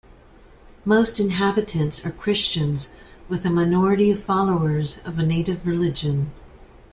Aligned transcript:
Most 0.83 1.19
inhabitants 1.19 2.03
are 2.03 2.09
Christians 2.11 2.89
with 3.29 3.45
a 3.45 3.51
minority 3.51 4.09
of 4.09 4.23
followers 4.23 4.97
of 5.05 5.19
a 5.19 5.23
native 5.23 5.67
religion. 5.67 6.31